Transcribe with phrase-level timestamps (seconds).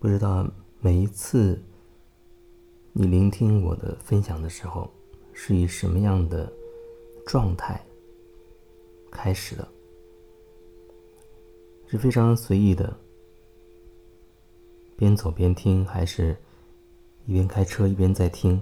[0.00, 1.60] 不知道每一次
[2.94, 4.90] 你聆听我的分享的时候，
[5.34, 6.50] 是以什么样的
[7.26, 7.78] 状态
[9.10, 9.68] 开始的？
[11.86, 12.96] 是非常随意的，
[14.96, 16.34] 边走边听，还是
[17.26, 18.58] 一边开车一边在听，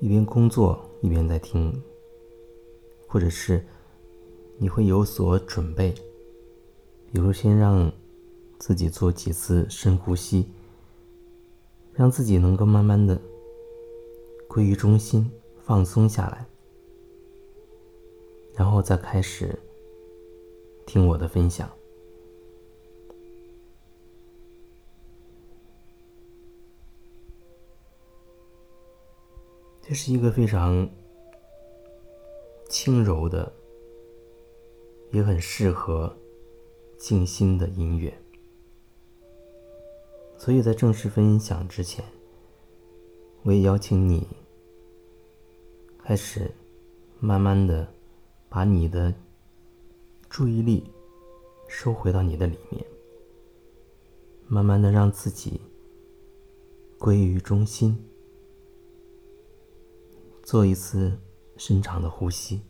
[0.00, 1.72] 一边工作一边在听，
[3.08, 3.64] 或者是
[4.58, 5.94] 你会有所准备，
[7.10, 7.90] 比如先让
[8.58, 10.46] 自己做几次深呼吸，
[11.96, 13.18] 让自己能够慢慢的
[14.46, 15.30] 归于中心，
[15.64, 16.46] 放松下来，
[18.54, 19.58] 然后再开始
[20.84, 21.70] 听我的分享。
[29.80, 30.86] 这是一个非常
[32.68, 33.50] 轻柔的，
[35.12, 36.14] 也很适合
[36.98, 38.12] 静心的音乐。
[40.46, 42.04] 所以在正式分享之前，
[43.42, 44.24] 我也邀请你
[45.98, 46.48] 开始
[47.18, 47.92] 慢慢的
[48.48, 49.12] 把你的
[50.30, 50.84] 注意力
[51.66, 52.86] 收回到你的里面，
[54.46, 55.60] 慢慢的让自己
[56.96, 57.98] 归于中心。
[60.44, 61.18] 做一次
[61.56, 62.60] 深长的呼吸，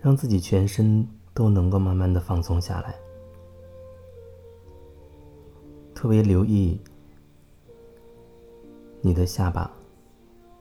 [0.00, 2.94] 让自己全身都能够慢慢的放松下来，
[5.94, 6.80] 特别留意
[9.00, 9.70] 你的下巴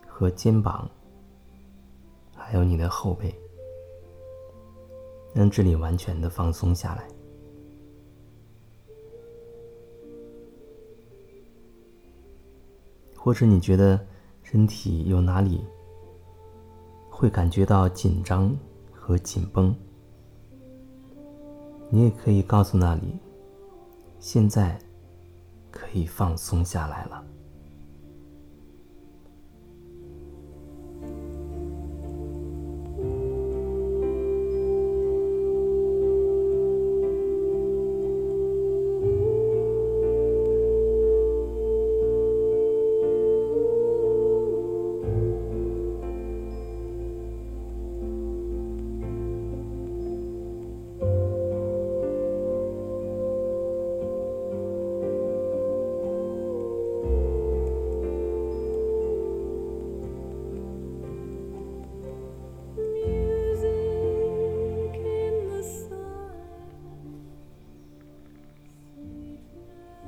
[0.08, 0.90] 和肩膀。
[2.50, 3.36] 还有你的后背，
[5.34, 7.06] 让这里完全的放松下来。
[13.18, 14.00] 或者你觉得
[14.44, 15.62] 身体有哪里
[17.10, 18.56] 会感觉到紧张
[19.08, 19.74] 和紧绷，
[21.90, 23.18] 你也可以告诉那里，
[24.20, 24.78] 现在
[25.72, 27.24] 可以放松下来了。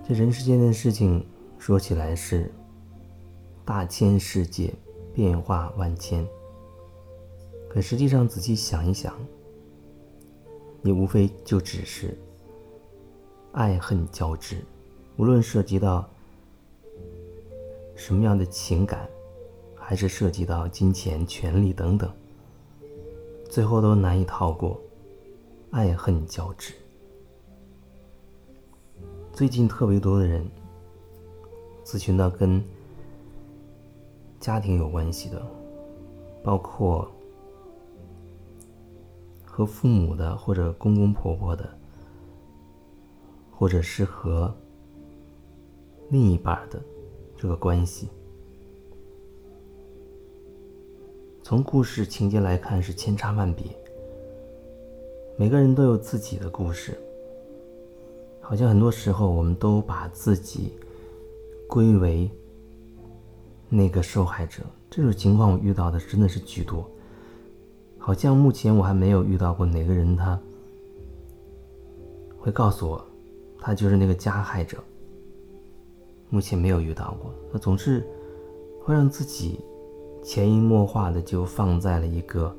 [0.09, 1.23] 这人世间的事情
[1.59, 2.51] 说起来是
[3.63, 4.73] 大千世界，
[5.13, 6.27] 变化万千。
[7.69, 9.15] 可实际上仔细想一想，
[10.81, 12.17] 你无非就只是
[13.51, 14.65] 爱恨交织，
[15.15, 16.09] 无论涉及到
[17.95, 19.07] 什么样的情感，
[19.75, 22.11] 还是涉及到金钱、权力等等，
[23.47, 24.81] 最后都难以逃过
[25.69, 26.73] 爱恨交织。
[29.39, 30.45] 最近特别多的人
[31.85, 32.61] 咨询到跟
[34.37, 35.41] 家庭有关系的，
[36.43, 37.09] 包括
[39.45, 41.69] 和父母的，或者公公婆婆的，
[43.49, 44.53] 或者是和
[46.09, 46.77] 另一半的
[47.37, 48.09] 这个关系。
[51.41, 53.63] 从故事情节来看是千差万别，
[55.37, 56.99] 每个人都有自己的故事。
[58.49, 60.73] 好像很多时候，我们都把自己
[61.67, 62.27] 归为
[63.69, 64.63] 那个受害者。
[64.89, 66.83] 这种情况我遇到的真的是居多。
[67.99, 70.39] 好像目前我还没有遇到过哪个人，他
[72.39, 73.05] 会告诉我，
[73.59, 74.79] 他就是那个加害者。
[76.31, 77.31] 目前没有遇到过。
[77.53, 78.03] 他总是
[78.83, 79.59] 会让自己
[80.23, 82.51] 潜移默化的就放在了一个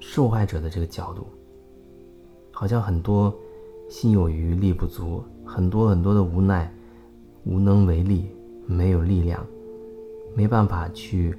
[0.00, 1.26] 受害者的这个角度，
[2.50, 3.38] 好像很多。
[3.88, 6.72] 心有余力不足，很多很多的无奈，
[7.44, 8.28] 无能为力，
[8.66, 9.46] 没有力量，
[10.34, 11.36] 没办法去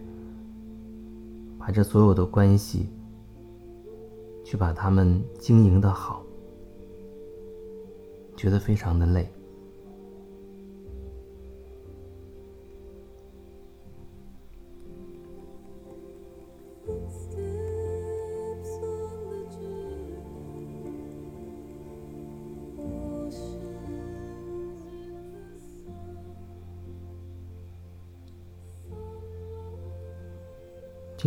[1.57, 2.87] 把这所有的关系，
[4.45, 6.23] 去把他们经营的好，
[8.35, 9.29] 觉得非常的累。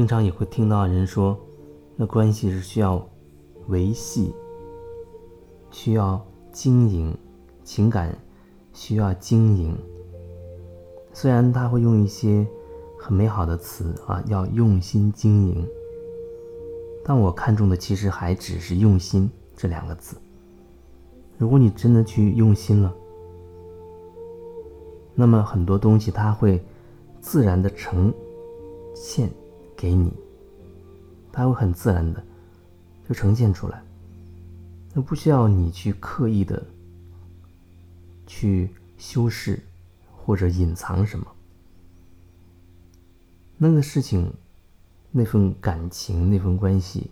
[0.01, 1.39] 经常也会听到人说，
[1.95, 3.07] 那关系是需要
[3.69, 4.35] 维系，
[5.71, 6.19] 需要
[6.51, 7.15] 经营，
[7.65, 8.17] 情感
[8.73, 9.77] 需要经营。
[11.13, 12.47] 虽然他会用一些
[12.99, 15.69] 很美好的词啊，要用心经营，
[17.05, 20.17] 但我看中的其实还只是“用心”这两个字。
[21.37, 22.91] 如果你真的去用心了，
[25.15, 26.59] 那么很多东西它会
[27.21, 28.11] 自然的呈
[28.95, 29.31] 现。
[29.81, 30.13] 给你，
[31.33, 32.23] 它会很自然的
[33.09, 33.83] 就呈现出来，
[34.93, 36.63] 那不需要你去刻意的
[38.27, 38.69] 去
[38.99, 39.59] 修饰
[40.15, 41.27] 或者隐藏什么。
[43.57, 44.31] 那个事情，
[45.11, 47.11] 那份感情，那份关系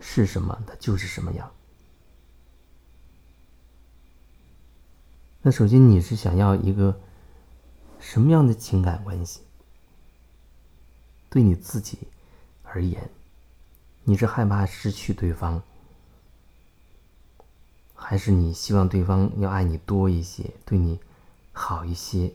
[0.00, 1.50] 是什么，它就是什么样。
[5.42, 6.98] 那首先你是想要一个
[8.00, 9.42] 什么样的情感关系？
[11.34, 11.98] 对你自己
[12.62, 13.10] 而言，
[14.04, 15.60] 你是害怕失去对方，
[17.92, 21.00] 还是你希望对方要爱你多一些，对你
[21.52, 22.32] 好一些，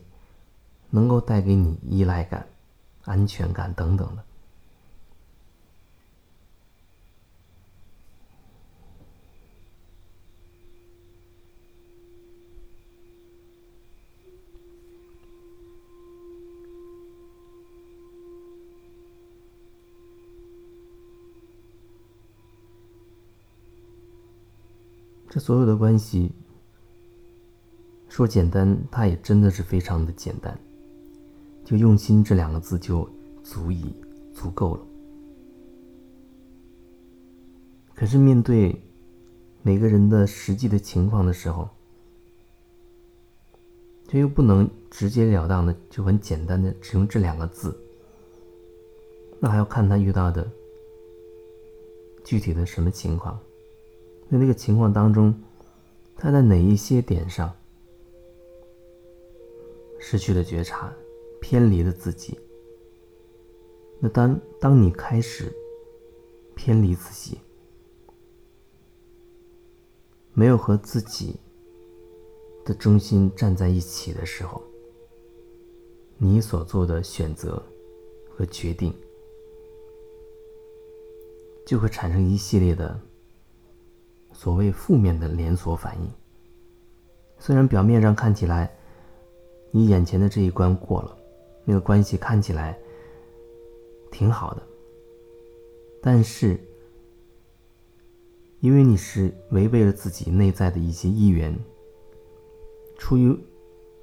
[0.90, 2.46] 能够带给你依赖感、
[3.06, 4.22] 安全感等等的？
[25.32, 26.32] 这所有的关系，
[28.08, 30.58] 说简单，它也真的是非常的简单，
[31.64, 33.08] 就用心这两个字就
[33.44, 33.94] 足以
[34.34, 34.82] 足够了。
[37.94, 38.74] 可是面对
[39.62, 41.68] 每个人的实际的情况的时候，
[44.08, 47.78] 却又不能直截了当的就很简单的只用这两个字，
[49.38, 50.50] 那还要看他遇到的
[52.24, 53.38] 具体的什么情况。
[54.30, 55.34] 在那个情况当中，
[56.16, 57.52] 他在哪一些点上
[59.98, 60.92] 失去了觉察，
[61.40, 62.38] 偏离了自己？
[63.98, 65.52] 那当当你开始
[66.54, 67.38] 偏离自己，
[70.32, 71.34] 没有和自己
[72.64, 74.62] 的中心站在一起的时候，
[76.18, 77.60] 你所做的选择
[78.28, 78.94] 和决定，
[81.66, 83.00] 就会产生一系列的。
[84.40, 86.10] 所谓负面的连锁反应，
[87.38, 88.74] 虽然表面上看起来，
[89.70, 91.14] 你眼前的这一关过了，
[91.62, 92.74] 那个关系看起来
[94.10, 94.62] 挺好的，
[96.00, 96.58] 但是
[98.60, 101.54] 因为你是违背了自己内在的一些意愿，
[102.96, 103.38] 出于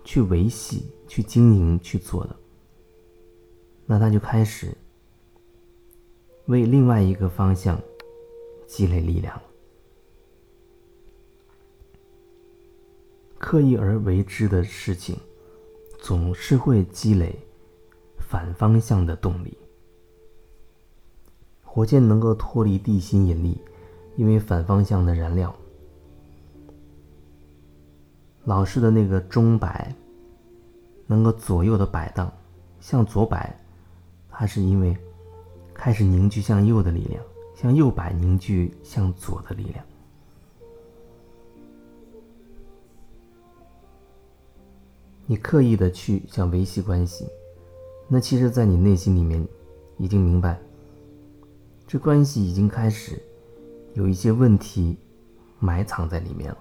[0.03, 2.35] 去维系、去经营去做的，
[3.87, 4.71] 那他就开始
[6.45, 7.81] 为另外一个方向
[8.67, 9.41] 积累力量。
[13.47, 15.17] 刻意而为之的事情，
[16.01, 17.33] 总是会积累
[18.17, 19.57] 反方向的动力。
[21.63, 23.57] 火箭能够脱离地心引力，
[24.17, 25.55] 因为反方向的燃料。
[28.43, 29.95] 老式的那个钟摆
[31.05, 32.29] 能够左右的摆荡，
[32.81, 33.57] 向左摆，
[34.29, 34.93] 它是因为
[35.73, 37.23] 开始凝聚向右的力量；
[37.55, 39.85] 向右摆，凝聚向左的力量。
[45.29, 47.27] 你刻意的去想维系关系，
[48.07, 49.45] 那其实，在你内心里面，
[49.97, 50.57] 已经明白，
[51.85, 53.21] 这关系已经开始
[53.93, 54.97] 有一些问题
[55.59, 56.57] 埋藏在里面了。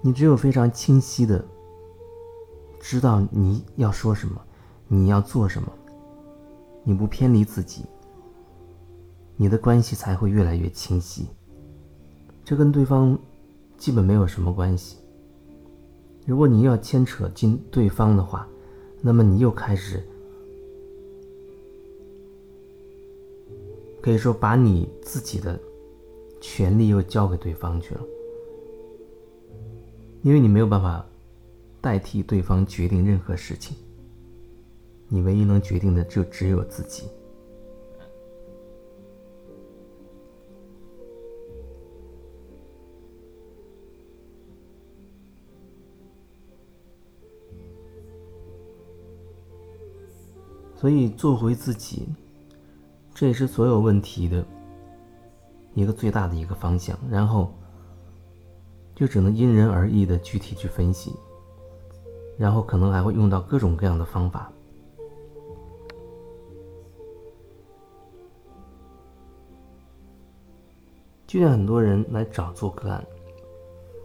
[0.00, 1.44] 你只有非常清晰的
[2.80, 4.40] 知道你要说什么，
[4.88, 5.72] 你要做什么，
[6.82, 7.84] 你不偏离自己，
[9.36, 11.28] 你的关系才会越来越清晰。
[12.44, 13.16] 这跟对方
[13.76, 14.97] 基本没有什么关系。
[16.28, 18.46] 如果你要牵扯进对方的话，
[19.00, 20.04] 那么你又开始
[24.02, 25.58] 可以说把你自己的
[26.38, 28.02] 权利又交给对方去了，
[30.20, 31.02] 因为你没有办法
[31.80, 33.74] 代替对方决定任何事情，
[35.08, 37.04] 你唯一能决定的就只有自己。
[50.80, 52.06] 所以做回自己
[53.12, 54.46] 这也是所有问题的
[55.74, 56.96] 一个最大的一个方向。
[57.10, 57.52] 然后
[58.94, 61.12] 就只能因人而异的具体去分析
[62.36, 64.52] 然后可能还会用到各种各样的方法。
[71.26, 73.04] 就像很多人来找做个案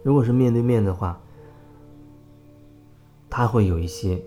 [0.02, 1.18] 如果是面对面的话
[3.30, 4.20] 他会有一些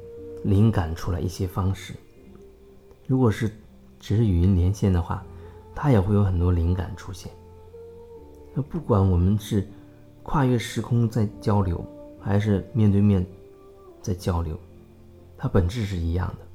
[0.45, 1.93] 灵感出来一些方式
[3.07, 3.49] 如果是
[3.99, 5.23] 只是语音连线的话，
[5.73, 7.31] 他也会有很多灵感出现。
[8.53, 9.65] 那不管我们是
[10.23, 11.83] 跨越时空在交流，
[12.19, 13.25] 还是面对面
[14.01, 14.59] 在交流，
[15.37, 16.45] 它本质是一样的。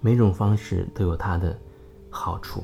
[0.00, 1.58] 每种方式都有它的
[2.10, 2.62] 好处。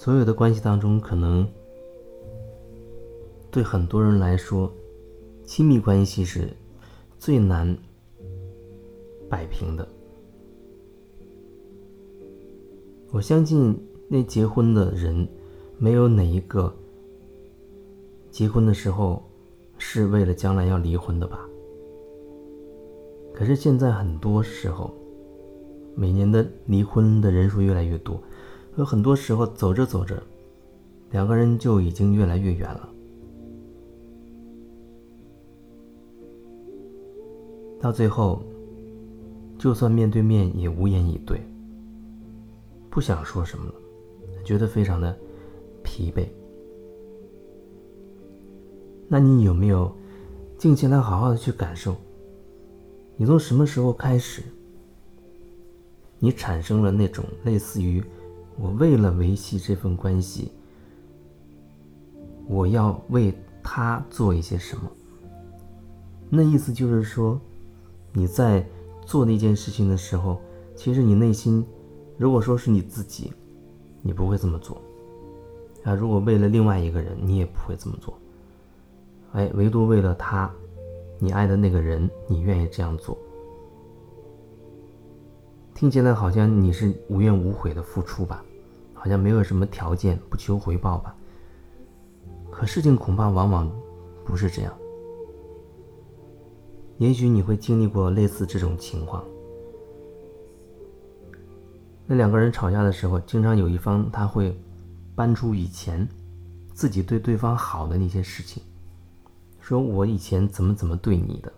[0.00, 1.46] 所有的关系当中，可能
[3.50, 4.72] 对很多人来说，
[5.44, 6.48] 亲密关系是
[7.18, 7.76] 最难
[9.28, 9.86] 摆平的。
[13.10, 13.78] 我相信，
[14.08, 15.28] 那结婚的人，
[15.76, 16.74] 没有哪一个
[18.30, 19.22] 结婚的时候
[19.76, 21.46] 是为了将来要离婚的吧？
[23.34, 24.94] 可是现在很多时候，
[25.94, 28.18] 每年的离婚的人数越来越多。
[28.76, 30.22] 有很多时候，走着走着，
[31.10, 32.88] 两个人就已经越来越远了。
[37.80, 38.42] 到最后，
[39.58, 41.40] 就算面对面也无言以对，
[42.88, 43.74] 不想说什么了，
[44.44, 45.14] 觉得非常的
[45.82, 46.26] 疲惫。
[49.08, 49.90] 那你有没有
[50.56, 51.96] 静下来，好好的去感受？
[53.16, 54.42] 你从什么时候开始，
[56.18, 58.02] 你产生了那种类似于……
[58.60, 60.52] 我为了维系这份关系，
[62.46, 64.82] 我要为他做一些什么？
[66.28, 67.40] 那意思就是说，
[68.12, 68.64] 你在
[69.06, 70.38] 做那件事情的时候，
[70.76, 71.64] 其实你内心，
[72.18, 73.32] 如果说是你自己，
[74.02, 74.76] 你不会这么做。
[75.82, 78.12] 啊，如果为了另外一个人，你也不会这么做。
[79.32, 80.50] 哎，唯独为了他，
[81.18, 83.16] 你爱的那个人，你愿意这样做。
[85.74, 88.44] 听起来好像你是无怨无悔的付出吧？
[89.00, 91.16] 好像没有什么条件，不求回报吧。
[92.50, 93.72] 可事情恐怕往往
[94.26, 94.72] 不是这样。
[96.98, 99.24] 也许你会经历过类似这种情况。
[102.06, 104.54] 那两个人吵架的时候，经常有一方他会
[105.14, 106.06] 搬出以前
[106.74, 108.62] 自己对对方好的那些事情，
[109.60, 111.50] 说我以前怎么怎么对你的，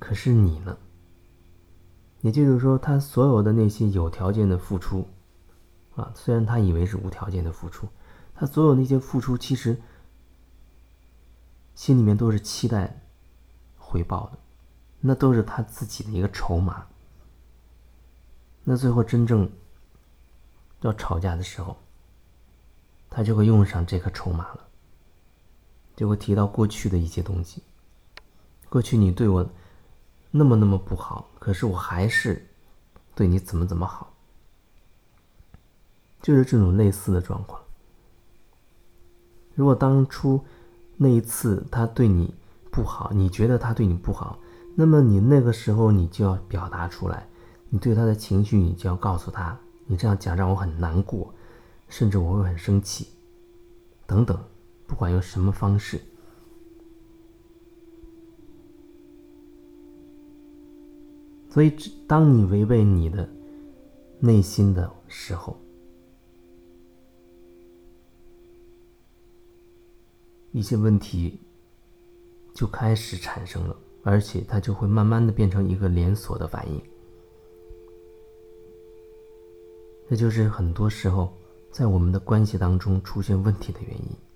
[0.00, 0.76] 可是你呢？
[2.22, 5.06] 也就是说，他所有的那些有条件的付出。
[5.96, 7.88] 啊，虽然他以为是无条件的付出，
[8.34, 9.80] 他所有那些付出其实
[11.74, 13.02] 心里面都是期待
[13.76, 14.38] 回报的，
[15.00, 16.86] 那都是他自己的一个筹码。
[18.64, 19.50] 那最后真正
[20.82, 21.76] 要吵架的时候，
[23.08, 24.68] 他就会用上这个筹码了，
[25.96, 27.62] 就会提到过去的一些东西。
[28.68, 29.50] 过去你对我
[30.30, 32.46] 那么那么不好，可是我还是
[33.14, 34.09] 对你怎么怎么好。
[36.20, 37.60] 就是这种类似的状况。
[39.54, 40.40] 如果当初
[40.96, 42.34] 那一次他对你
[42.70, 44.38] 不好，你觉得他对你不好，
[44.74, 47.26] 那么你那个时候你就要表达出来，
[47.68, 51.34] 你对他的情绪，你就要告诉他，你这样讲让我很难过，
[51.88, 53.08] 甚至我会很生气，
[54.06, 54.38] 等等，
[54.86, 56.00] 不管用什么方式。
[61.52, 63.28] 所以，当你违背你的
[64.20, 65.58] 内心的时候，
[70.52, 71.38] 一些问题
[72.52, 76.80] 就开始产生了，而且它就会慢慢的变成一个连锁的反应。
[80.08, 81.32] 这就是很多时候
[81.70, 84.29] 在我们的关系当中出现问题的原因。